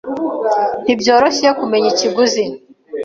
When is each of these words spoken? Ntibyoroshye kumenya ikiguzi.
Ntibyoroshye 0.83 1.47
kumenya 1.59 1.87
ikiguzi. 1.93 2.43